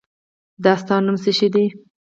[0.63, 1.63] د تا نوم څه شی ده؟